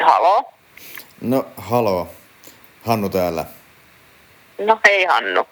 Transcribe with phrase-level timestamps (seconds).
[0.00, 0.52] Halo?
[1.20, 2.08] No, haloo.
[2.82, 3.44] Hannu täällä.
[4.58, 5.46] No hei Hannu.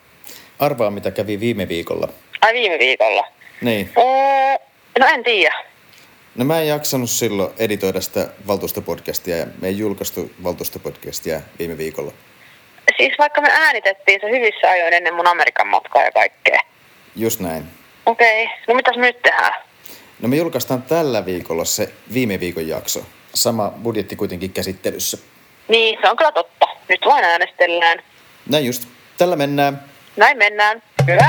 [0.58, 2.08] Arvaa, mitä kävi viime viikolla.
[2.40, 3.24] Ai viime viikolla?
[3.60, 3.90] Niin.
[3.98, 4.66] Öö,
[4.98, 5.64] no en tiedä.
[6.34, 12.12] No mä en jaksanut silloin editoida sitä valtuustopodcastia ja me ei julkaistu valtuustopodcastia viime viikolla.
[12.96, 16.60] Siis vaikka me äänitettiin se hyvissä ajoin ennen mun Amerikan matkaa ja kaikkea.
[17.16, 17.64] Just näin.
[18.06, 18.56] Okei, okay.
[18.68, 19.54] no mitäs nyt tehdään?
[20.20, 23.02] No me julkaistaan tällä viikolla se viime viikon jakso.
[23.36, 25.18] Sama budjetti kuitenkin käsittelyssä.
[25.68, 26.66] Niin, se on kyllä totta.
[26.88, 27.98] Nyt vain äänestellään.
[28.50, 28.88] Näin just.
[29.18, 29.82] Tällä mennään.
[30.16, 30.82] Näin mennään.
[31.06, 31.28] Hyvä.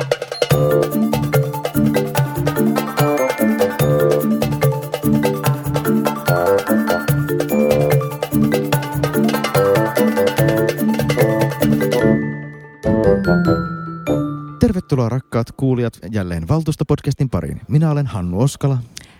[14.59, 17.61] Tervetuloa rakkaat kuulijat jälleen Valtuustopodcastin pariin.
[17.67, 18.77] Minä olen Hannu Oskala.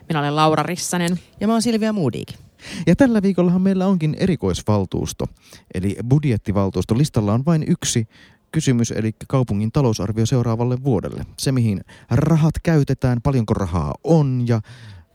[0.09, 1.19] Minä olen Laura Rissanen.
[1.39, 2.46] Ja mä oon Silvia Moodik.
[2.87, 5.25] Ja tällä viikollahan meillä onkin erikoisvaltuusto,
[5.73, 6.97] eli budjettivaltuusto.
[6.97, 8.07] Listalla on vain yksi
[8.51, 11.25] kysymys, eli kaupungin talousarvio seuraavalle vuodelle.
[11.39, 14.61] Se, mihin rahat käytetään, paljonko rahaa on ja,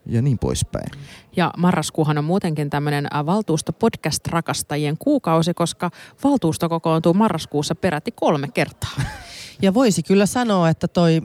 [0.07, 0.91] ja niin poispäin.
[1.37, 5.91] Ja marraskuuhan on muutenkin tämmöinen valtuusto podcast-rakastajien kuukausi, koska
[6.25, 9.03] valtuusto kokoontuu marraskuussa peräti kolme kertaa.
[9.63, 11.23] Ja voisi kyllä sanoa, että toi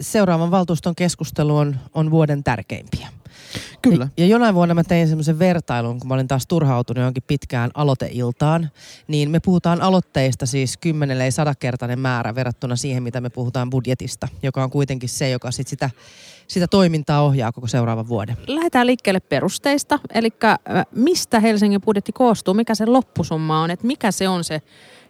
[0.00, 3.08] seuraavan valtuuston keskustelu on, on vuoden tärkeimpiä.
[3.82, 4.08] Kyllä.
[4.16, 7.70] Ja, ja jonain vuonna mä tein semmoisen vertailun, kun mä olin taas turhautunut johonkin pitkään
[7.74, 8.70] aloiteiltaan,
[9.08, 14.28] niin me puhutaan aloitteista siis kymmenelle ei sadakertainen määrä verrattuna siihen, mitä me puhutaan budjetista,
[14.42, 15.90] joka on kuitenkin se, joka sit sitä,
[16.48, 18.36] sitä toimintaa ohjaa koko seuraavan vuoden.
[18.46, 20.30] Lähdetään liikkeelle perusteista, eli
[20.94, 24.62] mistä Helsingin budjetti koostuu, mikä se loppusumma on, että mikä se on se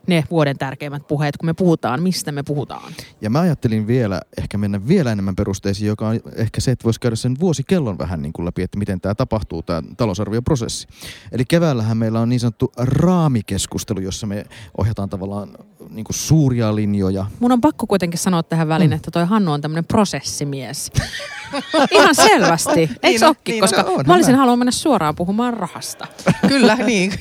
[0.06, 2.92] ne vuoden tärkeimmät puheet, kun me puhutaan, mistä me puhutaan.
[3.20, 7.00] Ja mä ajattelin vielä, ehkä mennä vielä enemmän perusteisiin, joka on ehkä se, että voisi
[7.00, 10.88] käydä sen vuosikellon vähän niin kuin läpi, että miten tämä tapahtuu, tämä talousarvioprosessi.
[11.32, 14.44] Eli keväällähän meillä on niin sanottu raamikeskustelu, jossa me
[14.78, 15.48] ohjataan tavallaan
[15.90, 17.27] niin kuin suuria linjoja.
[17.40, 18.96] Mun on pakko kuitenkin sanoa tähän väliin, mm.
[18.96, 20.92] että toi Hannu on tämmöinen prosessimies.
[21.90, 23.52] Ihan selvästi, eikö niin, olekin?
[23.52, 26.06] Niin, koska no, mä olisin halunnut mennä suoraan puhumaan rahasta.
[26.48, 27.12] Kyllä, niin.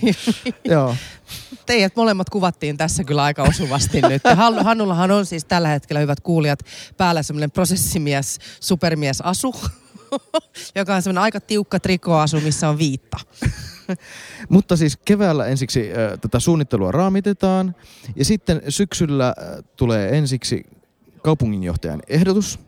[0.66, 0.96] Joo
[1.66, 4.22] teidät molemmat kuvattiin tässä kyllä aika osuvasti nyt.
[4.64, 6.60] Hannullahan on siis tällä hetkellä, hyvät kuulijat,
[6.98, 9.56] päällä semmoinen prosessimies, supermies asu,
[10.76, 13.18] joka on semmoinen aika tiukka trikoasu, missä on viitta.
[14.50, 17.76] Mutta siis keväällä ensiksi äh, tätä suunnittelua raamitetaan
[18.16, 20.64] ja sitten syksyllä äh, tulee ensiksi
[21.24, 22.60] kaupunginjohtajan ehdotus,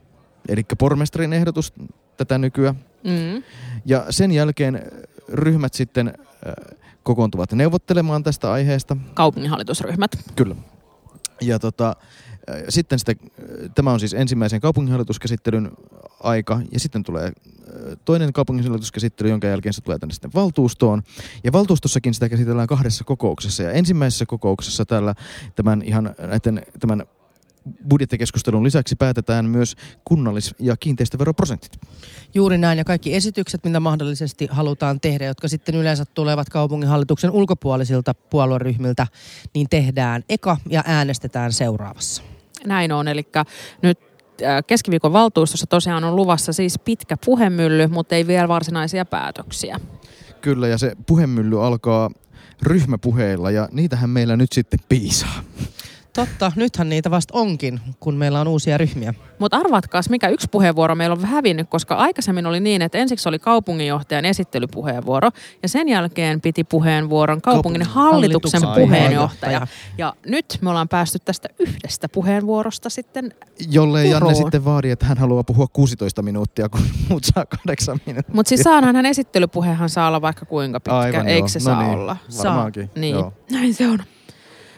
[0.48, 1.74] eli pormestarin ehdotus
[2.18, 2.76] tätä nykyään.
[3.04, 3.44] Mm.
[3.86, 4.82] Ja sen jälkeen
[5.30, 8.98] ryhmät sitten äh, kokoontuvat neuvottelemaan tästä aiheesta.
[9.14, 10.12] Kaupunginhallitusryhmät.
[10.36, 10.56] Kyllä.
[11.42, 11.96] Ja tota,
[12.70, 13.14] sitten sitä,
[13.76, 15.72] tämä on siis ensimmäisen kaupunginhallituskäsittelyn
[16.20, 17.32] aika, ja sitten tulee
[18.06, 21.04] toinen kaupunginhallituskäsittely, jonka jälkeen se tulee tänne sitten valtuustoon.
[21.44, 25.16] Ja valtuustossakin sitä käsitellään kahdessa kokouksessa, ja ensimmäisessä kokouksessa tällä,
[25.56, 27.04] tämän ihan näiden, tämän
[27.90, 31.72] budjettikeskustelun lisäksi päätetään myös kunnallis- ja kiinteistöveroprosentit.
[32.34, 38.14] Juuri näin, ja kaikki esitykset, mitä mahdollisesti halutaan tehdä, jotka sitten yleensä tulevat kaupunginhallituksen ulkopuolisilta
[38.14, 39.08] puolueryhmiltä,
[39.54, 42.24] niin tehdään eka ja äänestetään seuraavassa.
[42.66, 43.28] Näin on, eli
[43.82, 44.00] nyt
[44.44, 49.80] äh, keskiviikon valtuustossa tosiaan on luvassa siis pitkä puhemylly, mutta ei vielä varsinaisia päätöksiä.
[50.42, 52.10] Kyllä, ja se puhemylly alkaa
[52.62, 55.44] ryhmäpuheilla, ja niitähän meillä nyt sitten piisaa.
[56.18, 59.14] Totta, nythän niitä vasta onkin, kun meillä on uusia ryhmiä.
[59.40, 63.40] Mutta arvatkaas, mikä yksi puheenvuoro meillä on hävinnyt, koska aikaisemmin oli niin, että ensiksi oli
[63.40, 65.30] kaupunginjohtajan esittelypuheenvuoro
[65.64, 69.68] ja sen jälkeen piti puheenvuoron kaupungin hallituksen, hallituksen puheenjohtaja.
[69.98, 73.34] Ja nyt me ollaan päästy tästä yhdestä puheenvuorosta sitten
[73.72, 78.36] Jolle Janne sitten vaadi, että hän haluaa puhua 16 minuuttia, kun muut saa kahdeksan minuuttia.
[78.36, 81.48] Mutta siis saanhan hän esittelypuheenhan saa olla vaikka kuinka pitkä, Aivan, eikö joo.
[81.48, 82.18] se no saa niin, olla?
[82.44, 83.02] Varmaankin, saa.
[83.02, 83.34] Niin, joo.
[83.52, 84.00] näin se on.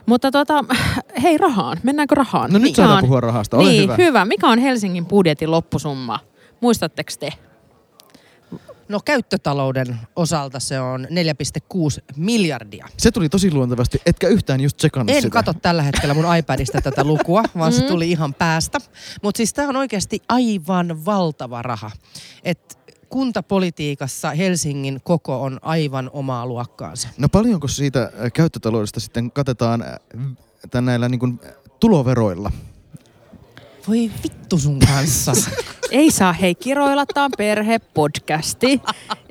[0.09, 0.66] Mutta tota,
[1.24, 2.52] hei rahaan, mennäänkö rahaan?
[2.52, 3.96] No nyt Mikä saadaan on, puhua rahasta, ole niin, hyvä.
[3.97, 4.25] hyvä.
[4.25, 6.20] Mikä on Helsingin budjetin loppusumma?
[6.62, 7.34] Muistatteko te?
[8.88, 12.88] No käyttötalouden osalta se on 4,6 miljardia.
[12.97, 15.34] Se tuli tosi luontevasti, etkä yhtään just tsekannut En sitä.
[15.34, 18.78] katso tällä hetkellä mun iPadista tätä lukua, vaan se tuli ihan päästä.
[19.22, 21.91] Mutta siis tämä on oikeasti aivan valtava raha.
[22.44, 22.78] Et
[23.09, 27.09] kuntapolitiikassa Helsingin koko on aivan omaa luokkaansa.
[27.17, 29.84] No paljonko siitä käyttötaloudesta sitten katetaan
[30.82, 31.40] näillä niin kuin
[31.79, 32.52] tuloveroilla?
[33.88, 35.32] Voi vittu sun kanssa.
[35.91, 38.82] Ei saa hei kiroilla, tää on perhepodcasti.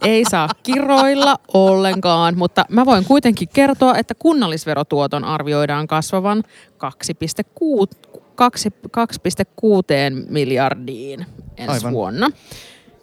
[0.03, 8.09] Ei saa kiroilla ollenkaan, mutta mä voin kuitenkin kertoa, että kunnallisverotuoton arvioidaan kasvavan 2,6
[8.39, 8.47] 2,6
[10.29, 11.27] miljardiin
[11.57, 11.93] ensi Aivan.
[11.93, 12.31] vuonna.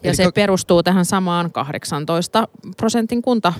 [0.06, 2.48] Ja Eli se ka- perustuu tähän samaan 18
[2.78, 3.54] prosentin kunta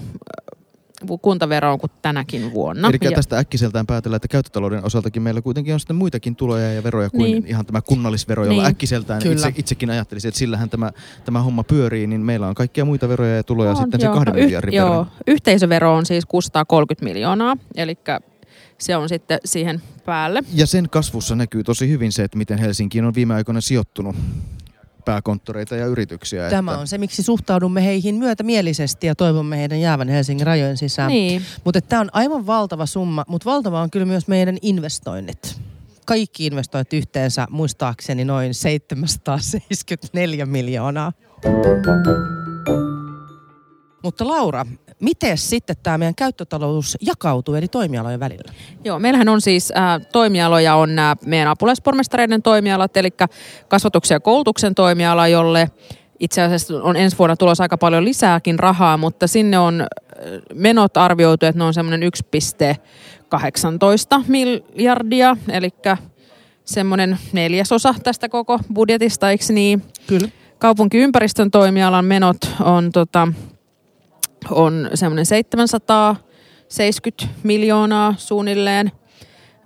[1.22, 2.88] kuntaveroon kuin tänäkin vuonna.
[2.90, 6.84] Eli Ja- tästä äkkiseltään päätellään, että käyttötalouden osaltakin meillä kuitenkin on sitten muitakin tuloja ja
[6.84, 7.46] veroja kuin Niin.
[7.48, 8.72] ihan tämä kunnallisvero, jolla Niin.
[8.72, 9.36] äkkiseltään Kyllä.
[9.48, 10.92] itse, itsekin ajattelisin, että sillähän tämä,
[11.26, 14.14] tämä homma pyörii, niin meillä on kaikkia muita veroja ja tuloja On, sitten se joo.
[14.16, 15.08] kahden No, miljardin Joo, verran.
[15.28, 17.98] yhteisövero on siis 630 miljoonaa, eli
[18.78, 20.44] se on sitten siihen päälle.
[20.54, 24.16] Ja sen kasvussa näkyy tosi hyvin se, että miten Helsinkiin on viime aikoina sijoittunut
[25.06, 26.50] pääkonttoreita ja yrityksiä.
[26.50, 31.10] Tämä että on se, miksi suhtaudumme heihin myötämielisesti ja toivomme heidän jäävän Helsingin rajojen sisään.
[31.10, 35.62] Niin, Mutta tämä on aivan valtava summa, mutta valtava on kyllä myös meidän investoinnit.
[36.06, 41.12] Kaikki investoinnit yhteensä muistaakseni noin 774 miljoonaa.
[44.04, 44.66] Mutta Laura,
[45.00, 48.54] miten sitten tämä meidän käyttötalous jakautuu eri toimialojen välillä?
[48.84, 53.10] Joo, meillähän on siis ää, toimialoja, on nämä meidän apulaispormestareiden toimialat, eli
[53.68, 55.72] kasvatuksen ja koulutuksen toimiala, jolle
[56.20, 59.88] itse asiassa on ensi vuonna tulossa aika paljon lisääkin rahaa, mutta sinne on ää,
[60.54, 62.12] menot arvioitu, että ne on semmoinen
[64.18, 65.70] 1,18 miljardia, eli
[66.66, 69.82] semmoinen neljäsosa tästä koko budjetista, eikö niin?
[70.08, 70.30] Kyllä.
[70.60, 73.28] Kaupunkiympäristön toimialan menot on, tota,
[74.52, 78.92] on semmoinen 770 miljoonaa suunnilleen,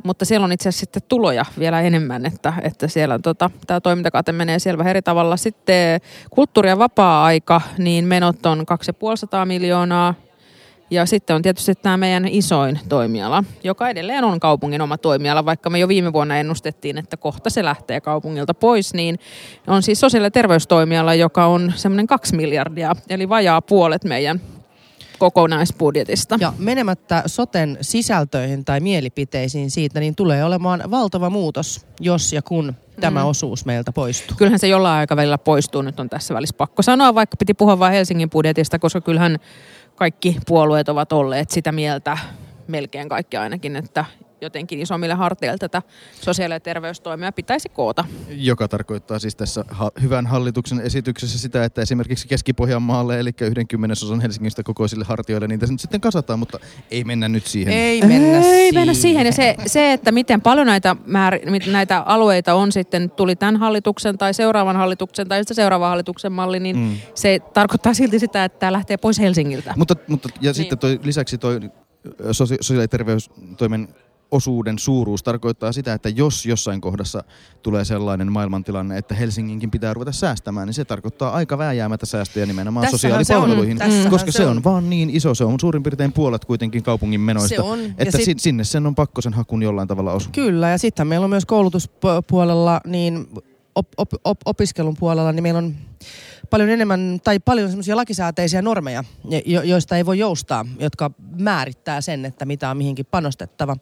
[0.04, 3.81] mutta siellä on itse asiassa sitten tuloja vielä enemmän, että, että siellä on tota, tämä
[3.81, 5.38] toimintakate menee siellä vähän eri tavalla.
[5.38, 10.14] Sitten kulttuuri- ja vapaa-aika, niin menot on 250 miljoonaa.
[10.92, 15.70] Ja sitten on tietysti tämä meidän isoin toimiala, joka edelleen on kaupungin oma toimiala, vaikka
[15.70, 19.20] me jo viime vuonna ennustettiin, että kohta se lähtee kaupungilta pois, niin
[19.68, 24.42] on siis sosiaali- ja terveystoimiala, joka on semmoinen kaksi miljardia, eli vajaa puolet meidän
[25.19, 26.38] kokonaisbudjetista.
[26.39, 32.74] Ja menemättä soten sisältöihin tai mielipiteisiin siitä, niin tulee olemaan valtava muutos, jos ja kun
[33.01, 33.30] tämä Mm.
[33.30, 34.38] osuus meiltä poistuu.
[34.38, 37.94] Kyllähän se jollain aikavälillä poistuu, nyt on tässä välissä pakko sanoa, vaikka piti puhua vain
[37.94, 39.38] Helsingin budjetista, koska kyllähän
[39.95, 42.18] kaikki puolueet ovat olleet sitä mieltä,
[42.68, 44.06] melkein kaikki ainakin, että
[44.41, 45.81] jotenkin isommille harteille tätä
[46.21, 48.06] sosiaali- ja terveystoimia pitäisi koota.
[48.30, 54.21] Joka tarkoittaa siis tässä ha- hyvän hallituksen esityksessä sitä, että esimerkiksi Keski-Pohjanmaalle, eli yhden kymmenesosan
[54.21, 56.59] Helsingistä kokoisille hartioille, niitä nyt sitten kasataan, mutta
[56.91, 57.74] ei mennä nyt siihen.
[57.74, 58.74] Ei mennä Ei siihen.
[58.75, 59.25] mennä siihen.
[59.25, 61.39] Ja se, se, että miten paljon näitä, määr,
[61.71, 66.59] näitä alueita on sitten, tuli tämän hallituksen tai seuraavan hallituksen tai sitten seuraavan hallituksen malli,
[66.59, 66.95] niin Mm.
[67.15, 69.74] se tarkoittaa silti sitä, että tämä lähtee pois Helsingiltä.
[69.77, 70.56] Mutta, mutta ja Niin.
[70.56, 71.59] sitten toi, lisäksi toi
[72.31, 73.88] sosiaali- ja terveystoimen
[74.31, 77.24] osuuden suuruus tarkoittaa sitä, että jos jossain kohdassa
[77.62, 82.88] tulee sellainen maailmantilanne, että Helsinginkin pitää ruveta säästämään, niin se tarkoittaa aika vääjäämättä säästöjä nimenomaan
[82.92, 84.58] Tässähän sosiaalipalveluihin, se on, tässähän koska se se on.
[84.58, 87.80] on vaan niin iso, se on suurin piirtein puolet kuitenkin kaupungin menoista, Se on.
[87.80, 90.31] Ja että sit, sinne sen on pakko sen hakun jollain tavalla osua.
[90.31, 93.28] Kyllä, ja sitten meillä on myös koulutuspuolella, niin
[93.76, 95.76] op, op, op, opiskelun puolella, niin meillä on
[96.50, 99.04] paljon enemmän, tai paljon semmoisia lakisääteisiä normeja,
[99.46, 103.75] jo, joista ei voi joustaa, jotka määrittää sen, että mitä on mihinkin panostettava.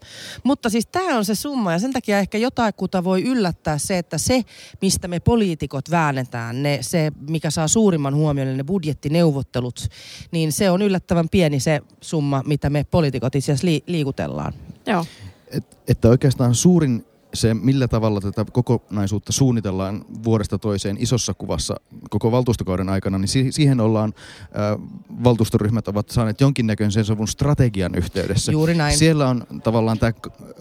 [0.44, 4.18] Mutta siis tämä on se summa, ja sen takia ehkä jotakuta voi yllättää se, että
[4.18, 4.44] se,
[4.82, 9.88] mistä me poliitikot väännetään, ne, se, mikä saa suurimman huomioon, ne budjettineuvottelut,
[10.32, 14.54] niin se on yllättävän pieni se summa, mitä me poliitikot itse asiassa li, liikutellaan.
[14.86, 15.06] Joo.
[15.52, 21.76] Et, että oikeastaan suurin se, millä tavalla tätä kokonaisuutta suunnitellaan vuodesta toiseen isossa kuvassa
[22.10, 24.80] koko valtuustokauden aikana, niin si- siihen ollaan, ä,
[25.24, 28.52] valtuustoryhmät ovat saaneet jonkinnäköisen sovun strategian yhteydessä.
[28.52, 28.98] Juuri näin.
[28.98, 30.12] Siellä on tavallaan tämä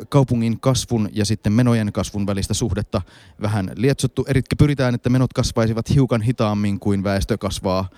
[0.08, 3.02] kaupungin kasvun ja sitten menojen kasvun välistä suhdetta
[3.42, 4.24] vähän lietsottu.
[4.28, 7.88] Eli pyritään, että menot kasvaisivat hiukan hitaammin kuin väestö kasvaa.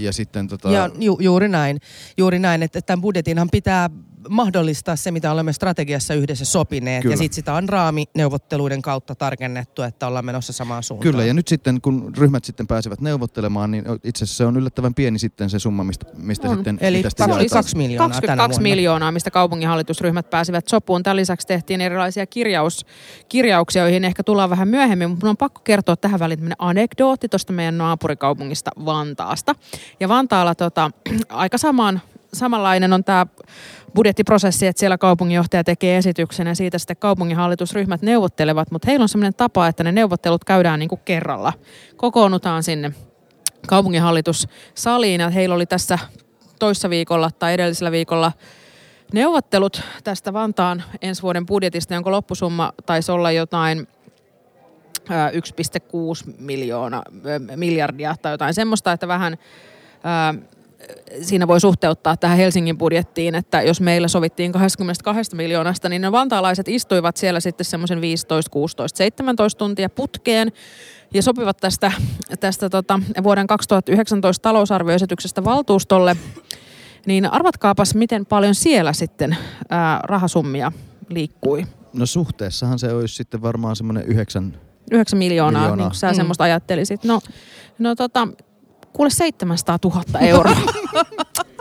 [0.00, 1.80] Ja sitten tota, Ja ju, juuri näin,
[2.18, 3.90] juuri näin, että tämän budjetinhan pitää
[4.28, 7.02] mahdollistaa se, mitä olemme strategiassa yhdessä sopineet.
[7.02, 7.12] Kyllä.
[7.12, 11.12] Ja sitten sitä on raamineuvotteluiden kautta tarkennettu, että ollaan menossa samaan suuntaan.
[11.12, 14.94] Kyllä, ja nyt sitten kun ryhmät sitten pääsevät neuvottelemaan, niin itse asiassa se on yllättävän
[14.94, 16.56] pieni sitten se summa, mistä, mistä On.
[16.56, 16.78] sitten...
[16.80, 17.30] Eli jaetaan.
[17.30, 18.62] 22 miljoonaa tänä 22 vuonna.
[18.62, 21.02] miljoonaa, mistä kaupunginhallitusryhmät pääsivät sopuun.
[21.02, 22.86] Tämän lisäksi tehtiin erilaisia kirjaus,
[23.28, 27.52] kirjauksia, joihin ehkä tullaan vähän myöhemmin, mutta on pakko kertoa tähän väliin tämmöinen anekdootti tuosta
[27.52, 29.54] meidän naapurikaupungista Vantaasta.
[30.00, 30.90] Ja Vantaalla tota,
[31.28, 32.00] aika samaan,
[32.34, 33.26] samanlainen on tämä
[33.94, 39.34] budjettiprosessi, että siellä kaupunginjohtaja tekee esityksen ja siitä sitten kaupunginhallitusryhmät neuvottelevat, mutta heillä on sellainen
[39.34, 41.52] tapa, että ne neuvottelut käydään niin kuin kerralla.
[41.96, 42.92] Kokoonnutaan sinne
[43.66, 45.98] kaupunginhallitussaliin ja heillä oli tässä
[46.58, 48.32] toissa viikolla tai edellisellä viikolla
[49.12, 53.88] neuvottelut tästä Vantaan ensi vuoden budjetista, jonka loppusumma taisi olla jotain
[55.08, 55.36] ää, 1,6
[56.38, 57.02] miljoona,
[57.56, 59.38] miljardia tai jotain semmoista, että vähän
[61.22, 66.68] siinä voi suhteuttaa tähän Helsingin budjettiin, että jos meillä sovittiin 22 miljoonasta, niin ne vantaalaiset
[66.68, 70.52] istuivat siellä sitten semmoisen 15, 16, 17 tuntia putkeen
[71.14, 71.92] ja sopivat tästä,
[72.40, 76.16] tästä tota, vuoden 2019 talousarvioesityksestä valtuustolle
[77.06, 79.36] Niin arvatkaapas, miten paljon siellä sitten
[79.70, 80.72] ää, rahasummia
[81.08, 81.66] liikkui.
[81.92, 84.56] No suhteessahan se olisi sitten varmaan semmoinen yhdeksän
[84.90, 85.76] 9 miljoonaa, Miljoonaa.
[85.86, 86.14] niin kuin sä Mm.
[86.14, 87.04] semmoista ajattelisit.
[87.04, 87.20] No,
[87.78, 88.28] no tota,
[88.94, 90.56] kuule 700 000 euroa.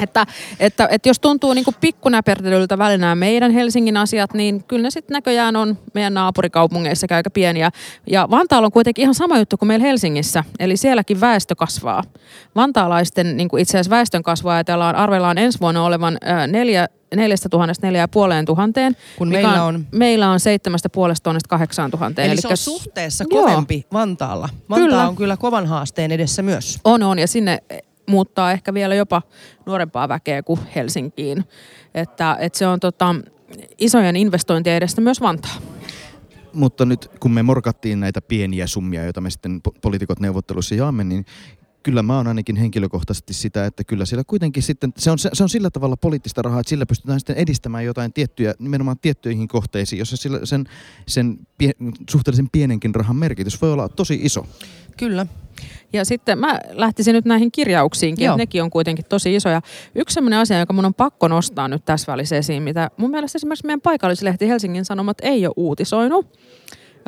[0.03, 0.25] että,
[0.59, 5.55] että, että jos tuntuu niin pikkunäpertelyltä välinää meidän Helsingin asiat, niin kyllä ne sitten näköjään
[5.55, 7.69] on meidän naapurikaupungeissa aika pieniä.
[8.07, 12.03] Ja Vantaalla on kuitenkin ihan sama juttu kuin meillä Helsingissä, eli sielläkin väestö kasvaa.
[12.55, 17.87] Vantaalaisten niin itse asiassa väestön kasvua ajatellaan, arvellaan ensi vuonna olevan ää, neljä, neljästä tuhannesta
[17.87, 18.95] neljään puoleen tuhanteen.
[19.17, 22.31] Kun mikä meillä on- Meillä on seitsemästä puolesta tuhannesta kahdeksaan tuhanteen.
[22.31, 23.41] Eli se on suhteessa Joo.
[23.41, 24.49] kovempi Vantaalla.
[24.69, 25.07] Vantaa Kyllä.
[25.07, 26.79] on kyllä kovan haasteen edessä myös.
[26.83, 27.19] On, on.
[27.19, 27.63] Ja sinne
[28.07, 29.21] muuttaa ehkä vielä jopa
[29.65, 31.45] nuorempaa väkeä kuin Helsinkiin.
[31.93, 33.15] Että, että se on tota,
[33.77, 35.55] isojen investointien edestä myös Vantaa.
[36.53, 41.03] Mutta nyt kun me morkattiin näitä pieniä summia, joita me sitten po- poliitikot neuvottelussa jaamme,
[41.03, 41.25] niin
[41.83, 45.43] kyllä mä oon ainakin henkilökohtaisesti sitä, että kyllä siellä kuitenkin sitten, se on, se, se
[45.43, 49.99] on sillä tavalla poliittista rahaa, että sillä pystytään sitten edistämään jotain tiettyjä, nimenomaan tiettyihin kohteisiin,
[49.99, 50.65] jossa sillä, sen,
[51.07, 51.71] sen pie,
[52.09, 54.47] suhteellisen pienenkin rahan merkitys voi olla tosi iso.
[54.97, 55.25] Kyllä.
[55.93, 58.33] Ja sitten mä lähtisin nyt näihin kirjauksiinkin, Joo.
[58.33, 59.61] että nekin on kuitenkin tosi isoja.
[59.95, 63.37] Yksi sellainen asia, joka mun on pakko nostaa nyt tässä välissä esiin, mitä mun mielestä
[63.37, 66.39] esimerkiksi meidän paikallislehti Helsingin Sanomat ei ole uutisoinut,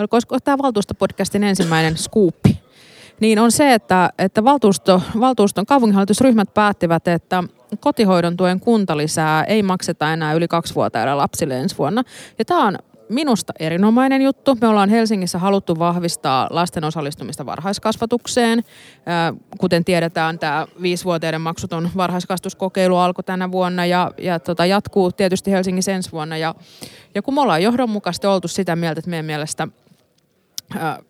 [0.09, 2.64] koska tämä valtuustopodcastin ensimmäinen skuuppi,
[3.19, 7.43] niin on se, että, että valtuusto, valtuuston kaupunginhallitusryhmät päättivät, että
[7.79, 12.03] kotihoidon tuen kuntalisää ei makseta enää yli kaksivuotiaille lapsille ensi vuonna.
[12.39, 12.77] Ja tämä on
[13.09, 14.57] minusta erinomainen juttu.
[14.61, 18.63] Me ollaan Helsingissä haluttu vahvistaa lasten osallistumista varhaiskasvatukseen.
[19.57, 25.91] Kuten tiedetään, tämä viisivuotiaiden maksuton varhaiskasvatuskokeilu alkoi tänä vuonna ja, ja tota, jatkuu tietysti Helsingissä
[25.91, 26.37] ensi vuonna.
[26.37, 26.55] Ja,
[27.15, 29.67] ja kun me ollaan johdonmukaisesti oltu sitä mieltä, että meidän mielestä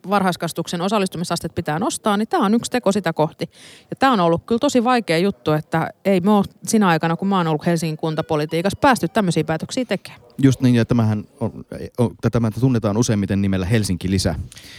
[0.09, 3.49] varhaiskasvatuksen osallistumisasteet pitää nostaa, niin tämä on yksi teko sitä kohti.
[3.89, 7.27] Ja tämä on ollut kyllä tosi vaikea juttu, että ei me ole sinä aikana, kun
[7.27, 10.21] mä oon ollut Helsingin kuntapolitiikassa, päästy tämmöisiä päätöksiä tekemään.
[10.43, 11.65] Just niin, ja tämähän on,
[11.97, 14.35] on, tätä tunnetaan useimmiten nimellä Helsinki-lisä.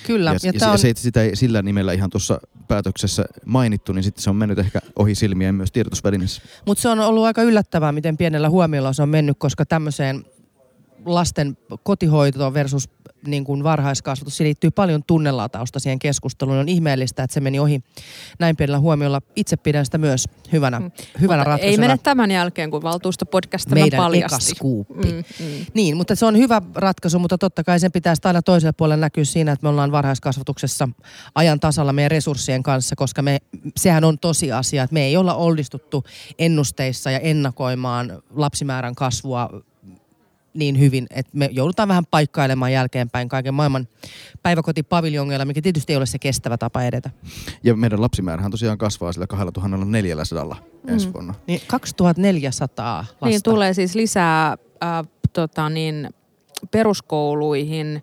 [0.06, 0.30] Kyllä.
[0.30, 4.02] Ja, Ja, ja, on, se, että sitä ei sillä nimellä ihan tuossa päätöksessä mainittu, niin
[4.02, 6.42] sitten se on mennyt ehkä ohi silmien myös tiedotusvälineessä.
[6.66, 10.24] Mutta se on ollut aika yllättävää, miten pienellä huomiolla se on mennyt, koska tämmöiseen
[11.06, 12.88] lasten kotihoito versus
[13.26, 16.58] niin kuin varhaiskasvatus, siihen liittyy paljon tunnelatausta siihen keskusteluun.
[16.58, 17.82] On ihmeellistä, että se meni ohi
[18.38, 19.22] näin pienellä huomiolla.
[19.36, 21.20] Itse pidän sitä myös hyvänä, hyvänä Mm.
[21.20, 21.70] Mutta ratkaisuna.
[21.70, 24.54] ei mene tämän jälkeen, kun valtuustopodcast tämän meidän paljasti.
[24.54, 25.12] skuuppi.
[25.12, 25.66] Mm, mm.
[25.74, 29.24] Niin, mutta se on hyvä ratkaisu, mutta totta kai sen pitäisi aina toisella puolella näkyä
[29.24, 30.88] siinä, että me ollaan varhaiskasvatuksessa
[31.34, 33.38] ajan tasalla meidän resurssien kanssa, koska me,
[33.76, 36.04] sehän on tosiasia, että me ei olla onnistuttu
[36.38, 39.50] ennusteissa ja ennakoimaan lapsimäärän kasvua
[40.56, 43.88] niin hyvin, että me joudutaan vähän paikkailemaan jälkeenpäin kaiken maailman
[44.42, 47.10] päiväkotipaviljongeilla, mikä tietysti ei ole se kestävä tapa edetä.
[47.64, 50.92] Ja meidän lapsimäärähän tosiaan kasvaa sillä 2400 mm.
[50.92, 51.34] ensi vuonna.
[51.46, 53.26] Niin 2400 lasta.
[53.26, 54.46] Niin tulee siis lisää
[54.82, 56.10] äh, tota niin,
[56.70, 58.02] peruskouluihin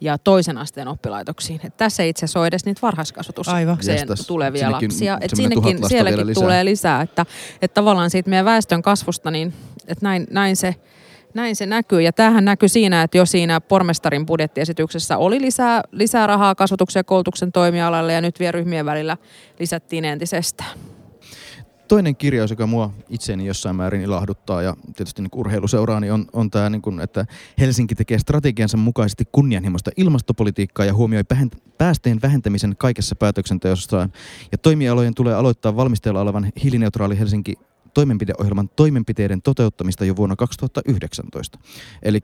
[0.00, 1.60] ja toisen asteen oppilaitoksiin.
[1.64, 2.86] Et tässä ei itse asiassa ole edes niitä Aivan.
[2.86, 4.26] varhaiskasvatukseen Jestas.
[4.26, 5.18] tulevia Sinnekin lapsia.
[5.20, 6.42] Et lasta sielläkin lisää.
[6.42, 7.02] tulee lisää.
[7.02, 7.26] Että,
[7.62, 9.54] että tavallaan siitä meidän väestön kasvusta, niin
[9.86, 10.74] että näin, näin se
[11.34, 12.02] näin se näkyy.
[12.02, 17.04] Ja tämähän näkyy siinä, että jo siinä pormestarin budjettiesityksessä oli lisää, lisää rahaa kasvatuksen ja
[17.04, 19.16] koulutuksen toimialalle ja nyt vielä ryhmien välillä
[19.60, 20.70] lisättiin entisestään.
[21.88, 26.50] Toinen kirjaus, joka mua itseäni jossain määrin ilahduttaa ja tietysti niin urheiluseuraa, niin on, on
[26.50, 27.26] tämä, niin kuin, että
[27.58, 31.22] Helsinki tekee strategiansa mukaisesti kunnianhimoista ilmastopolitiikkaa ja huomioi
[31.78, 34.12] päästeen vähentämisen kaikessa päätöksenteossaan.
[34.52, 37.54] Ja toimialojen tulee aloittaa valmisteilla olevan hiilineutraali Helsinki
[37.94, 41.58] toimenpideohjelman toimenpiteiden toteuttamista jo vuonna 2019.
[42.02, 42.20] Eli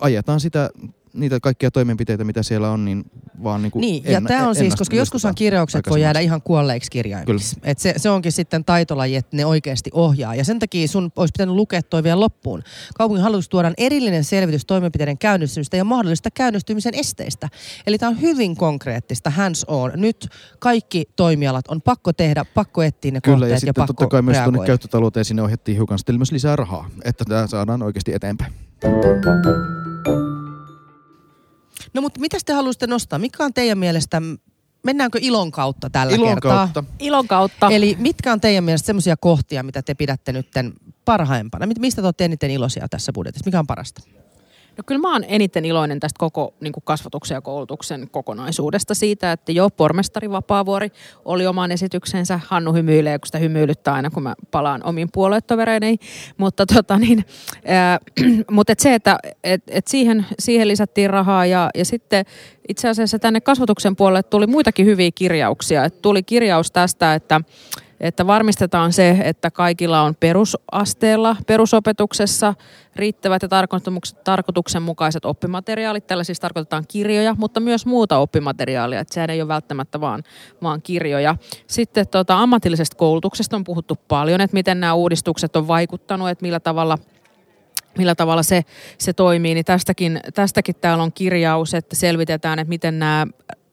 [0.00, 0.70] ajetaan sitä,
[1.14, 3.04] niitä kaikkia toimenpiteitä, mitä siellä on, niin
[3.42, 6.42] vaan niin kuin Niin, ja enna- tämä on siis, koska joskushan kirjaukset voi jäädä ihan
[6.42, 7.56] kuolleiksi kirjaimiksi.
[7.62, 10.34] Et se, se onkin sitten taitolaji, että ne oikeasti ohjaa.
[10.34, 12.62] Ja sen takia sun olisi pitänyt lukea toi vielä loppuun.
[12.94, 17.48] Kaupungin hallitus tuodaan erillinen selvitys toimenpiteiden käynnistymisestä ja mahdollisista käynnistymisen esteistä.
[17.86, 19.92] Eli tämä on hyvin konkreettista, hands on.
[19.96, 20.28] Nyt
[20.58, 24.06] kaikki toimialat on pakko tehdä, pakko etsiä ne Kyllä, ja kohteet ja, sitten pakko totta
[24.06, 28.14] kai myös tuonne käyttötalouteen sinne ohjattiin hiukan sitten myös lisää rahaa, että tämä saadaan oikeasti
[28.14, 28.52] eteenpäin.
[31.94, 33.18] No mutta mitä te haluaisitte nostaa?
[33.18, 34.22] Mikä on teidän mielestä,
[34.84, 36.56] mennäänkö ilon kautta tällä Ilon kertaa?
[36.56, 36.84] kautta.
[36.98, 37.68] Ilon kautta.
[37.70, 40.72] Eli mitkä on teidän mielestä semmoisia kohtia, mitä te pidätte nytten
[41.04, 41.66] parhaimpana?
[41.78, 43.46] Mistä te olette eniten iloisia tässä budjetissa?
[43.46, 44.02] Mikä on parasta?
[44.76, 49.52] No kyllä mä oon eniten iloinen tästä koko niin kasvatuksen ja koulutuksen kokonaisuudesta siitä, että
[49.52, 50.90] jo pormestari Vapaavuori
[51.24, 52.40] oli oman esityksensä.
[52.46, 55.96] Hannu hymyilee, kun sitä hymyilyttää aina, kun mä palaan omiin puoluetovereideni.
[56.36, 57.24] Mutta tota niin,
[57.66, 57.98] ää,
[58.50, 62.24] mutta et se, että et, et siihen, siihen lisättiin rahaa ja, ja sitten
[62.68, 65.84] itse asiassa tänne kasvatuksen puolelle tuli muitakin hyviä kirjauksia.
[65.84, 67.40] Et tuli kirjaus tästä, että
[68.00, 72.54] että varmistetaan se, että kaikilla on perusasteella, perusopetuksessa
[72.96, 73.48] riittävät ja
[74.24, 76.06] tarkoituksenmukaiset oppimateriaalit.
[76.06, 80.22] Tällä siis tarkoitetaan kirjoja, mutta myös muuta oppimateriaalia, että sehän ei ole välttämättä vaan,
[80.62, 81.36] vaan kirjoja.
[81.66, 86.60] Sitten tota, ammatillisesta koulutuksesta on puhuttu paljon, että miten nämä uudistukset on vaikuttanut, että millä
[86.60, 86.98] tavalla
[87.98, 88.62] millä tavalla se,
[88.98, 93.26] se toimii, niin tästäkin, tästäkin täällä on kirjaus, että selvitetään, että miten nämä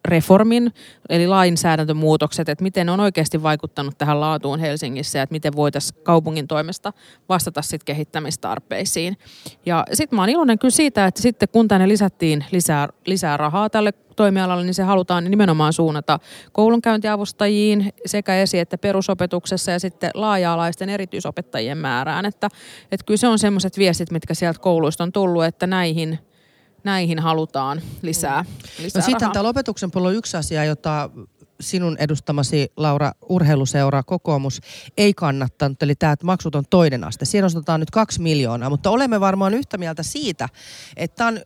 [0.06, 0.74] reformin,
[1.10, 6.48] eli lainsäädäntömuutokset, että miten on oikeasti vaikuttanut tähän laatuun Helsingissä ja että miten voitaisiin kaupungin
[6.48, 6.94] toimesta
[7.30, 9.18] vastata sitten kehittämistarpeisiin.
[9.66, 13.70] Ja sitten mä oon iloinen kyllä siitä, että sitten kun tänne lisättiin lisää, lisää rahaa
[13.70, 16.20] tälle toimialalle, niin se halutaan nimenomaan suunnata
[16.52, 22.26] koulunkäyntiavustajiin sekä esi- että perusopetuksessa ja sitten laaja-alaisten erityisopettajien määrään.
[22.26, 22.50] Että,
[22.92, 26.20] että kyllä se on semmoiset viestit, mitkä sieltä kouluista on tullut, että näihin–
[26.84, 28.46] näihin halutaan lisää,
[28.80, 31.10] lisää no sitten täällä opetuksen puolella on yksi asia, jota
[31.62, 34.62] sinun edustamasi Laura urheiluseura kokoomus
[34.98, 37.26] ei kannattanut, eli tämä maksut on toinen aste.
[37.26, 40.50] Siinä ostetaan nyt kaksi miljoonaa, mutta olemme varmaan yhtä mieltä siitä,
[40.98, 41.40] että on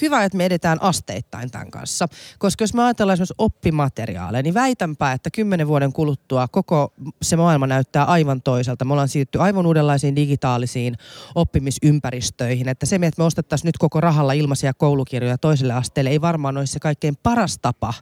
[0.00, 2.08] hyvä, että me edetään asteittain tämän kanssa.
[2.38, 6.92] Koska jos me ajatellaan esimerkiksi oppimateriaaleja, niin väitänpä, että kymmenen vuoden kuluttua koko
[7.22, 8.84] se maailma näyttää aivan toiselta.
[8.84, 10.94] Me ollaan siirtynyt aivan uudenlaisiin digitaalisiin
[11.34, 12.68] oppimisympäristöihin.
[12.68, 16.72] Että se, että me ostettaisiin nyt koko rahalla ilmaisia koulukirjoja toiselle asteelle, ei varmaan olisi
[16.72, 17.94] se kaikkein paras tapa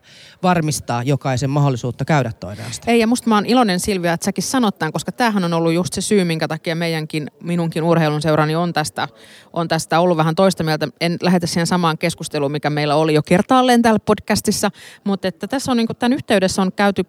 [0.43, 2.91] varmistaa jokaisen mahdollisuutta käydä toinen aste.
[2.91, 5.73] Ei, ja musta mä oon iloinen Silvia, että säkin sanot tämän, koska tämähän on ollut
[5.73, 9.09] just se syy, minkä takia meidänkin, minunkin urheilun seurani on tästä,
[9.53, 10.89] on tästä ollut vähän toista mieltä.
[11.01, 14.71] En lähetä siihen samaan keskusteluun, mikä meillä oli jo kertaalleen täällä podcastissa,
[15.05, 17.03] mutta että tässä on niin kuin, tämän yhteydessä on, käyty,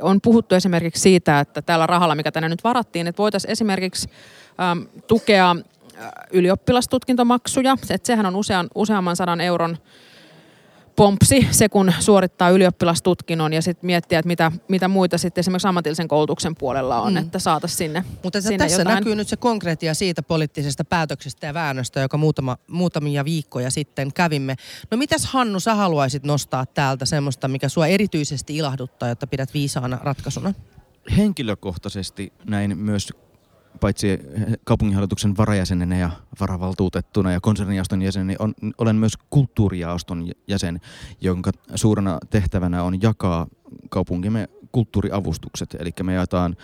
[0.00, 4.08] on puhuttu esimerkiksi siitä, että tällä rahalla, mikä tänne nyt varattiin, että voitaisiin esimerkiksi
[4.60, 5.56] äm, tukea
[6.32, 9.78] ylioppilastutkintomaksuja, että sehän on usean, useamman sadan euron
[10.98, 16.08] pompsi se, kun suorittaa ylioppilastutkinnon ja sitten miettiä, että mitä, mitä muita sitten esimerkiksi ammatillisen
[16.08, 17.16] koulutuksen puolella on, mm.
[17.16, 18.94] että saataisiin sinne Mutta sinne tässä jotain.
[18.94, 24.56] näkyy nyt se konkreettia siitä poliittisesta päätöksestä ja väännöstä, joka muutama, muutamia viikkoja sitten kävimme.
[24.90, 29.98] No mitäs Hannu, sä haluaisit nostaa täältä semmoista, mikä sua erityisesti ilahduttaa, jotta pidät viisaana
[30.02, 30.54] ratkaisuna?
[31.16, 33.12] Henkilökohtaisesti näin myös
[33.80, 34.18] paitsi
[34.64, 36.10] kaupunginhallituksen varajäsenenä ja
[36.40, 40.80] varavaltuutettuna ja konsernijaoston jäsen, niin on, olen myös kulttuurijaoston jäsen,
[41.20, 43.46] jonka suurena tehtävänä on jakaa
[43.88, 45.76] kaupunkimme kulttuuriavustukset.
[45.78, 46.56] Eli me jaetaan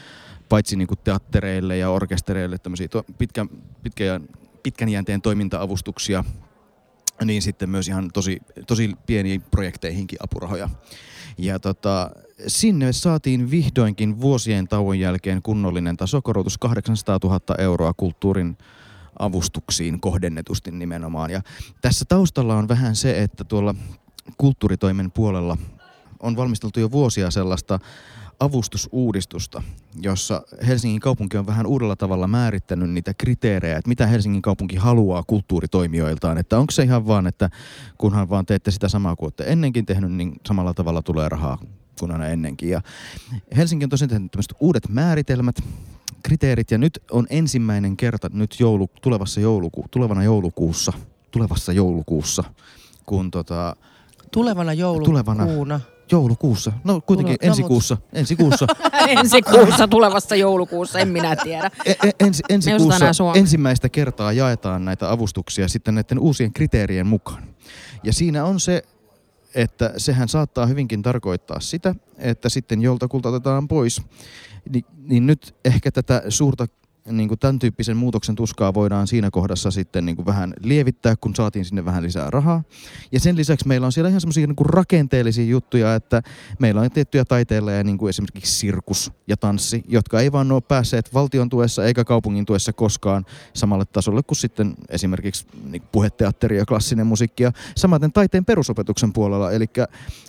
[0.49, 3.49] paitsi niin teattereille ja orkestereille tämmöisiä to, pitkän,
[3.83, 4.29] pitkän,
[4.63, 6.25] pitkän jänteen toimintaavustuksia,
[7.25, 10.69] niin sitten myös ihan tosi, tosi pieniin projekteihinkin apurahoja.
[11.39, 12.11] Ja tota,
[12.47, 18.59] sinne saatiin vihdoinkin vuosien tauon jälkeen kunnollinen tasokorotus 800 000 euroa kulttuurin
[19.19, 21.31] avustuksiin kohdennetusti nimenomaan.
[21.31, 21.43] Ja
[21.81, 23.75] tässä taustalla on vähän se, että tuolla
[24.39, 25.57] kulttuuritoimen puolella
[26.21, 27.79] on valmisteltu jo vuosia sellaista
[28.41, 29.63] avustusuudistusta,
[30.01, 35.23] jossa Helsingin kaupunki on vähän uudella tavalla määrittänyt niitä kriteerejä, että mitä Helsingin kaupunki haluaa
[35.27, 36.39] kulttuuritoimijoiltaan.
[36.39, 37.51] Että onko se ihan vaan, että
[37.99, 41.59] kunhan vaan teette sitä samaa kuin olette ennenkin tehnyt, niin samalla tavalla tulee rahaa
[41.99, 42.69] kuin aina ennenkin.
[42.69, 42.81] Ja
[43.57, 45.57] Helsinki on tosiaan tehnyt tämmöiset uudet määritelmät,
[46.23, 50.93] kriteerit ja nyt on ensimmäinen kerta nyt joulu, tulevassa jouluku, tulevana joulukuussa,
[51.31, 52.45] tulevassa joulukuussa,
[53.07, 53.77] kun tota,
[54.35, 55.25] Tulevana joulukuuna.
[55.25, 56.73] Tulevana, Joulukuussa.
[56.85, 57.97] No kuitenkin Tule, ensi no, kuussa.
[58.13, 58.67] Ensi kuussa.
[59.09, 61.71] ensi kuussa tulevassa joulukuussa, en minä tiedä.
[61.85, 67.43] E, e, ensi, ensi kuussa ensimmäistä kertaa jaetaan näitä avustuksia sitten näiden uusien kriteerien mukaan.
[68.03, 68.83] Ja siinä on se,
[69.55, 74.03] että sehän saattaa hyvinkin tarkoittaa sitä, että sitten joltakulta otetaan pois.
[74.71, 76.67] Ni, niin nyt ehkä tätä suurta
[77.11, 81.35] niin kuin tämän tyyppisen muutoksen tuskaa voidaan siinä kohdassa sitten niin kuin vähän lievittää, kun
[81.35, 82.63] saatiin sinne vähän lisää rahaa.
[83.13, 86.23] Ja sen lisäksi meillä on siellä ihan semmoisia niin rakenteellisia juttuja, että
[86.59, 91.15] meillä on tiettyjä taiteilijoita, niin kuin esimerkiksi sirkus ja tanssi, jotka ei vaan ole päässeet
[91.15, 97.07] valtion tuessa eikä kaupungin tuessa koskaan samalle tasolle kuin sitten esimerkiksi niin puheteatteri ja klassinen
[97.07, 97.43] musiikki.
[97.43, 99.67] Ja samaten taiteen perusopetuksen puolella, eli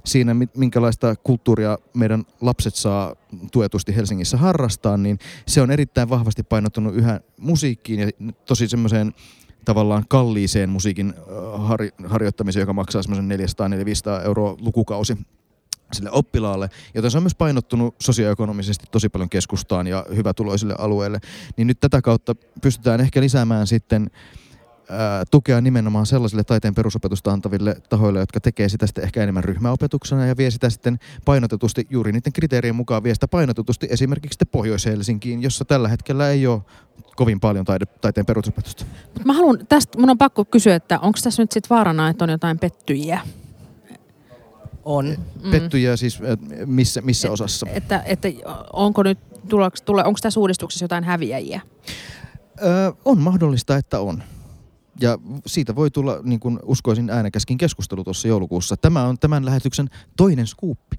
[0.06, 3.16] siinä minkälaista kulttuuria meidän lapset saa
[3.52, 9.14] tuetusti Helsingissä harrastaa, niin se on erittäin vahvasti painottunut yhä musiikkiin ja tosi semmoiseen
[9.66, 11.14] tavallaan kalliiseen musiikin
[11.54, 13.40] har- harjoittamiseen, joka maksaa semmoisen
[14.22, 15.18] 400-400 euroa lukukausi
[15.94, 21.20] sille oppilaalle, joten se on myös painottunut sosioekonomisesti tosi paljon keskustaan ja hyvätuloisille alueille,
[21.58, 24.10] niin nyt tätä kautta pystytään ehkä lisäämään sitten
[25.32, 30.38] tukea nimenomaan sellaisille taiteen perusopetusta antaville tahoille, jotka tekee sitä sitten ehkä enemmän ryhmäopetuksena ja
[30.38, 35.66] vie sitä sitten painotetusti juuri niiden kriteerien mukaan vie sitä painotetusti esimerkiksi sitten Pohjois-Helsinkiin, jossa
[35.66, 36.62] tällä hetkellä ei ole
[37.16, 38.86] kovin paljon taide, taiteen perusopetusta.
[39.14, 42.24] Mut mä haluan, tästä mun on pakko kysyä, että onko tässä nyt sitten vaarana, että
[42.24, 43.20] on jotain pettyjiä?
[44.86, 45.18] On.
[45.52, 47.68] Pettyjä siis äh, missä, missä osassa?
[47.70, 48.28] Että, että
[48.74, 49.20] onko nyt,
[49.86, 51.62] tule, onko tässä uudistuksessa jotain häviäjiä?
[52.62, 54.24] Ö, on mahdollista, että on.
[55.02, 58.78] Ja siitä voi tulla, niin kuin uskoisin, äänekäskin keskustelu tuossa joulukuussa.
[58.78, 60.98] Tämä on tämän lähetyksen toinen skuuppi.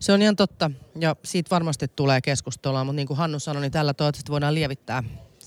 [0.00, 3.72] Se on ihan totta ja siitä varmasti tulee keskustelua, mutta niin kuin Hannu sanoi, niin
[3.72, 5.02] tällä toivottavasti voidaan lievittää,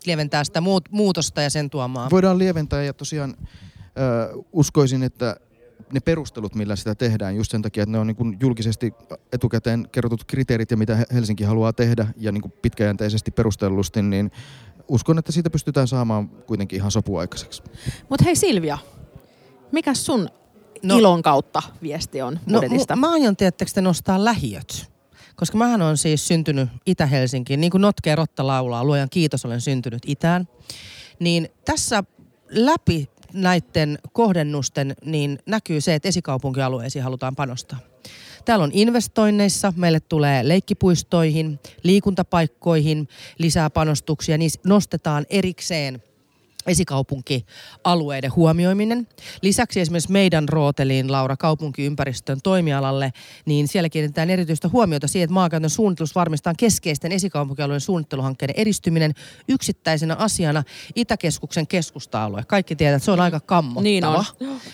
[0.06, 2.10] lieventää sitä muut, muutosta ja sen tuomaa.
[2.12, 5.36] Voidaan lieventää ja tosiaan ö, uskoisin, että
[5.93, 8.93] ne perustelut, millä sitä tehdään, just sen takia, että ne on niin kuin julkisesti
[9.34, 14.32] etukäteen kerrotut kriteerit ja mitä He- Helsinki haluaa tehdä ja niin kuin pitkäjänteisesti perustellusti, niin
[14.88, 17.63] uskon, että siitä pystytään saamaan kuitenkin ihan sopuaikaiseksi.
[18.10, 18.77] Mutta hei Silvia,
[19.71, 20.30] mikä sun no,
[20.84, 22.93] No- ilon kautta viesti on No, budjetista?
[22.95, 24.91] mu- mä aion, tiettäkö te nostaa lähiöt.
[25.36, 30.04] Koska mähän on siis syntynyt Itä-Helsinkiin, niin kuin Notkea Rotta laulaa, luojan kiitos olen syntynyt
[30.08, 30.47] Itään.
[31.19, 32.04] Niin tässä
[32.49, 37.80] läpi näiden kohdennusten niin näkyy se, että esikaupunkialueisiin halutaan panostaa.
[38.46, 46.04] Täällä on investoinneissa, meille tulee leikkipuistoihin, liikuntapaikkoihin lisää panostuksia, niin nostetaan erikseen
[46.67, 49.08] esikaupunkialueiden huomioiminen.
[49.41, 53.13] Lisäksi esimerkiksi meidän rooteliin Laura kaupunkiympäristön toimialalle,
[53.45, 59.13] niin siellä kiinnitetään erityistä huomiota siihen, että maankäytön suunnittelussa varmistetaan keskeisten esikaupunkialueiden suunnitteluhankkeiden edistyminen
[59.47, 60.63] yksittäisenä asiana
[60.95, 62.43] Itäkeskuksen keskusta-alue.
[62.47, 63.84] Kaikki tietävät, että se on aika kammottava.
[63.84, 64.26] Niin on.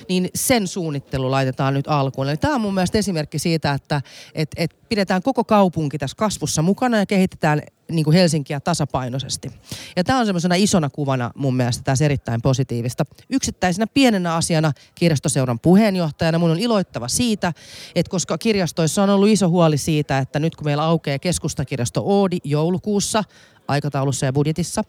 [0.10, 2.30] Niin sen suunnittelu laitetaan nyt alkuun.
[2.30, 4.02] Eli tämä on mun mielestä esimerkki siitä, että
[4.36, 9.52] et, et pidetään koko kaupunki tässä kasvussa mukana ja kehitetään niin kuin Helsinkiä tasapainoisesti.
[9.96, 13.06] Ja tämä on semmoisena isona kuvana mun mielestä tässä erittäin positiivista.
[13.30, 17.54] Yksittäisenä pienenä asiana kirjastoseuran puheenjohtajana mun on iloittava siitä,
[17.96, 22.38] että koska kirjastoissa on ollut iso huoli siitä, että nyt kun meillä aukeaa keskustakirjasto Oodi
[22.44, 23.24] joulukuussa,
[23.68, 24.84] aikataulussa ja budjetissa,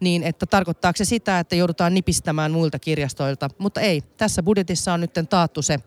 [0.00, 3.50] niin että tarkoittaako se sitä, että joudutaan nipistämään muilta kirjastoilta.
[3.58, 5.78] Mutta ei, tässä budjetissa on nyt taattu se,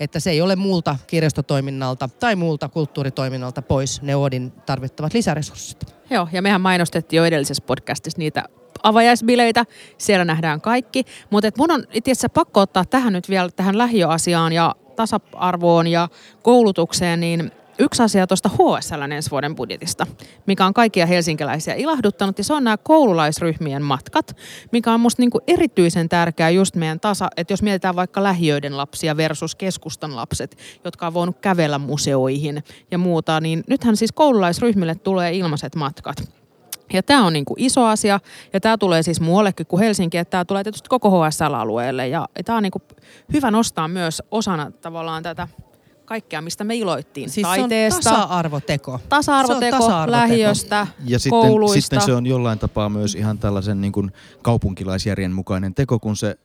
[0.00, 5.96] että se ei ole muulta kirjastotoiminnalta tai muulta kulttuuritoiminnalta pois ne Oodin tarvittavat lisäresurssit.
[6.10, 8.44] Joo, ja mehän mainostettiin jo edellisessä podcastissa niitä
[8.82, 9.64] avajaisbileitä.
[9.98, 11.04] Siellä nähdään kaikki.
[11.30, 16.08] Mutta mun on itse asiassa pakko ottaa tähän nyt vielä tähän lähiöasiaan ja tasa-arvoon ja
[16.42, 20.06] koulutukseen, niin yksi asia tuosta HSL ensi vuoden budjetista,
[20.46, 24.36] mikä on kaikkia helsinkiläisiä ilahduttanut, ja se on nämä koululaisryhmien matkat,
[24.72, 29.16] mikä on musta niinku erityisen tärkeää just meidän tasa, että jos mietitään vaikka lähiöiden lapsia
[29.16, 35.34] versus keskustan lapset, jotka on voinut kävellä museoihin ja muuta, niin nythän siis koululaisryhmille tulee
[35.34, 36.16] ilmaiset matkat.
[36.92, 38.20] Ja tämä on niinku iso asia,
[38.52, 42.56] ja tämä tulee siis muuallekin kuin Helsinki, että tämä tulee tietysti koko HSL-alueelle, ja tämä
[42.56, 42.82] on niinku
[43.32, 45.48] hyvä nostaa myös osana tavallaan tätä
[46.06, 47.30] kaikkea, mistä me iloittiin.
[47.30, 49.00] Siis Taiteesta, se on tasa-arvoteko.
[49.08, 50.22] tasa-arvoteko, se on tasa-arvoteko.
[50.22, 51.80] lähiöstä, Ja sitten, kouluista.
[51.80, 56.38] sitten se on jollain tapaa myös ihan tällaisen niin kuin kaupunkilaisjärjen mukainen teko, kun se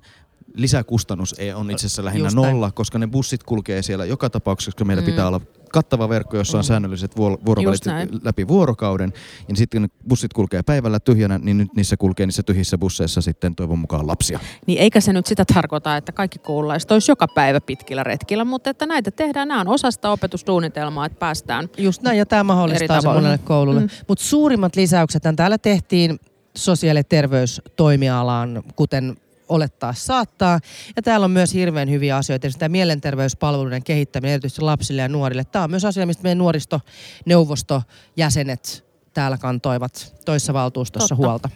[0.55, 2.53] lisäkustannus ei on itse asiassa lähinnä Just näin.
[2.53, 5.05] nolla, koska ne bussit kulkee siellä joka tapauksessa, koska meillä mm.
[5.05, 6.67] pitää olla kattava verkko, jossa on Mm.
[6.67, 7.81] säännölliset vuor- vuorovälit
[8.23, 9.13] läpi vuorokauden.
[9.49, 13.79] Ja sitten bussit kulkee päivällä tyhjänä, niin nyt niissä kulkee niissä tyhjissä busseissa sitten toivon
[13.79, 14.39] mukaan lapsia.
[14.67, 18.69] Niin eikä se nyt sitä tarkoita, että kaikki koululaiset olisi joka päivä pitkillä retkillä, mutta
[18.69, 21.69] että näitä tehdään, nämä on osa sitä opetussuunnitelmaa, että päästään.
[21.77, 23.79] Just näin, ja tämä mahdollistaa se monelle koululle.
[23.79, 23.89] Mm.
[24.07, 26.19] Mutta suurimmat lisäykset täällä tehtiin
[26.57, 29.17] sosiaali- ja terveystoimialaan, kuten
[29.51, 30.59] olettaa saattaa.
[30.95, 32.47] Ja täällä on myös hirveän hyviä asioita.
[32.47, 35.43] Esimerkiksi tämä mielenterveyspalveluiden kehittäminen erityisesti lapsille ja nuorille.
[35.43, 41.27] Tämä on myös asia, mistä meidän nuoristoneuvostojäsenet täällä kantoivat toissa valtuustossa Totta.
[41.27, 41.49] huolta.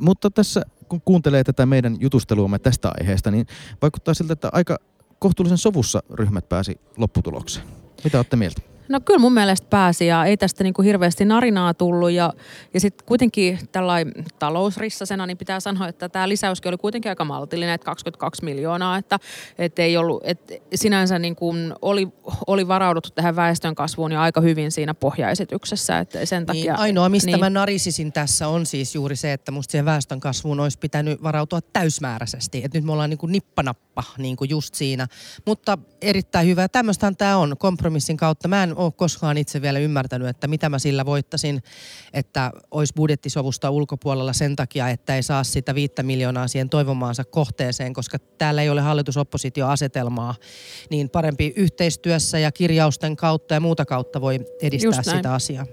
[0.00, 3.46] Mutta tässä kun kuuntelee tätä meidän jutusteluamme tästä aiheesta, niin
[3.82, 4.78] vaikuttaa siltä, että aika
[5.18, 7.66] kohtuullisen sovussa ryhmät pääsi lopputulokseen.
[8.04, 8.71] Mitä olette mieltä?
[8.88, 12.32] No kyllä mun mielestä pääsi ja ei tästä niinku hirveästi narinaa tullut ja,
[12.74, 17.74] ja sitten kuitenkin tällainen talousrissasena niin pitää sanoa, että tämä lisäyskin oli kuitenkin aika maltillinen,
[17.74, 19.18] että 22 miljoonaa, että
[19.58, 22.08] et ei ollut, et sinänsä niin kuin oli,
[22.46, 26.72] oli varauduttu tähän väestön kasvuun ja aika hyvin siinä pohjaesityksessä, että sen takia...
[26.72, 27.40] Niin, ainoa, mistä niin.
[27.40, 31.60] mä narisisin tässä on siis juuri se, että musta siihen väestön kasvuun olisi pitänyt varautua
[31.72, 32.62] täysmääräisesti.
[32.64, 35.06] Et nyt me ollaan niin kuin nippanappa niin kuin just siinä.
[35.46, 36.68] Mutta erittäin hyvä.
[36.68, 38.48] Tämmöistähän tämä on kompromissin kautta.
[38.48, 41.62] Mä en ole koskaan itse vielä ymmärtänyt, että mitä mä sillä voittasin,
[42.12, 47.92] että olisi budjettisovusta ulkopuolella sen takia, että ei saa sitä viittä miljoonaa siihen toivomaansa kohteeseen,
[47.92, 50.34] koska täällä ei ole hallitus-oppositio-asetelmaa.
[50.90, 55.66] Niin parempi yhteistyössä ja kirjausten kautta ja muuta kautta voi edistää sitä asiaa.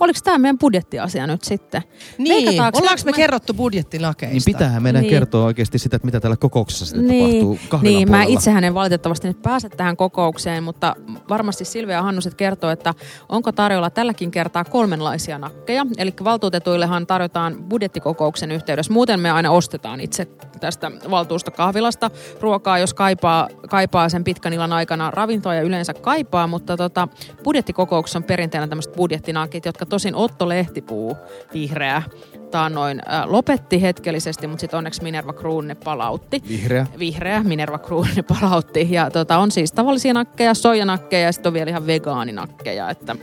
[0.00, 1.82] Oliko tämä meidän budjettiasia nyt sitten?
[2.18, 4.32] Niin, ollaanko me me- kerrottu budjettinakeista?
[4.34, 5.10] Niin pitäähän meidän Niin.
[5.10, 8.34] kertoa oikeasti sitä, että mitä täällä kokouksessa sitten tapahtuu kahvilan niin mä puolella.
[8.38, 10.96] itsehän en valitettavasti nyt pääse tähän kokoukseen, mutta
[11.28, 12.94] varmasti Silvia ja Hannuset kertoo, että
[13.28, 15.86] onko tarjolla tälläkin kertaa kolmenlaisia nakkeja.
[15.98, 18.92] Eli valtuutetuillehan tarjotaan budjettikokouksen yhteydessä.
[18.92, 20.24] Muuten me aina ostetaan itse
[20.60, 26.76] tästä valtuustokahvilasta ruokaa, jos kaipaa, kaipaa sen pitkän illan aikana ravintoa ja yleensä kaipaa, mutta
[26.76, 27.08] tota,
[27.44, 31.16] budjettikokouksessa on perinteenä tämmöiset budjettinakit, jotka tosin Otto Lehtipuu,
[31.54, 32.02] vihreä,
[32.50, 36.86] taannoin äh, lopetti hetkellisesti, mutta sitten onneksi Minerva Kruun ne palautti Vihreä.
[36.98, 38.88] vihreä Minerva Kruun ne palautti.
[38.90, 42.90] Ja tota, on siis tavallisia nakkeja, soijanakkeja ja sitten on vielä ihan vegaaninakkeja.
[42.90, 43.16] Että,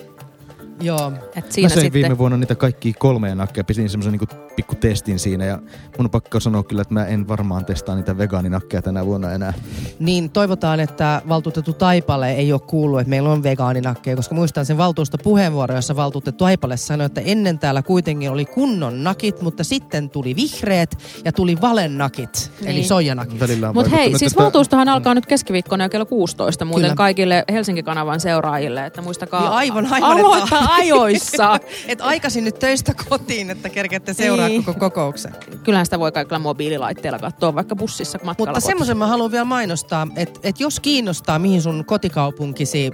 [0.82, 1.12] Joo.
[1.26, 1.94] että Mä siinä söin sitten...
[1.94, 5.58] viime vuonna niitä kaikkia kolmea nakkeja, pistin semmoisen niinku pikku testin siinä ja
[5.98, 9.54] mun on pakko sanoa kyllä, että mä en varmaan testaa niitä vegaaninakkeja tänä vuonna enää.
[10.00, 14.78] Niin toivotaan, että valtuutettu Taipale ei ole kuullut, että meillä on vegaaninakkeja, koska muistan sen
[14.78, 20.36] valtuustopuheenvuoro, jossa valtuutettu Taipale sanoi, että ennen täällä kuitenkin oli kunnon nakit, mutta sitten tuli
[20.36, 22.72] vihreät ja tuli valennakit, niin.
[22.72, 23.40] eli soijanakit.
[23.74, 26.96] Mutta hei, siis että- valtuustohan alkaa nyt keskiviikkona jo kello 16 muuten Kyllä.
[26.96, 31.60] kaikille Helsinki-kanavan seuraajille, että muistakaa Niin aivan, aivan, aloittaa ajoissa.
[31.88, 34.64] Et aikaisin nyt töistä kotiin, että kerkette seuraa Niin.
[34.64, 35.36] koko kokouksen.
[35.64, 38.52] Kyllähän sitä voi kaikilla mobiililaitteilla katsoa vaikka bussissa matkalla.
[38.52, 42.92] Mutta semmoisen mä haluan vielä mainostaa, että et jos kiinnostaa, mihin sun kotikaupunkisi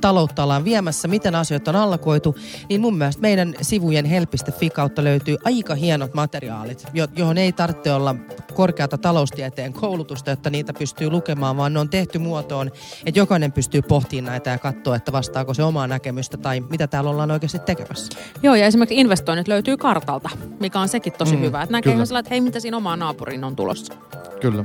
[0.00, 2.36] taloutta ollaan viemässä, miten asiat on allakoitu,
[2.68, 7.92] niin mun mielestä meidän sivujen help.fi kautta löytyy aika hienot materiaalit, jo- johon ei tarvitse
[7.92, 8.14] olla
[8.54, 12.70] korkeata taloustieteen koulutusta, jotta niitä pystyy lukemaan, vaan ne on tehty muotoon,
[13.06, 17.07] että jokainen pystyy pohtimaan näitä ja katsoa, että vastaako se omaa näkemystä tai mitä täällä
[17.08, 18.18] ollaan oikeasti tekemässä.
[18.42, 20.28] Joo, ja esimerkiksi investoinnit löytyy kartalta,
[20.60, 21.62] mikä on sekin tosi Mm, hyvä.
[21.62, 23.94] Että näkee ihan sellainen, että hei, mitä siinä omaa naapuriin on tulossa.
[24.40, 24.64] Kyllä.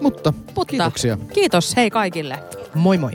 [0.00, 1.18] Mutta, Mutta kiitoksia.
[1.34, 2.38] Kiitos, hei kaikille.
[2.74, 3.12] Moi moi!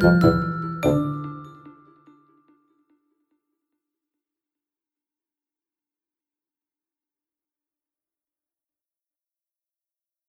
[0.00, 0.61] Thank